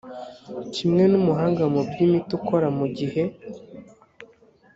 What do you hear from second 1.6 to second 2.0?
mu by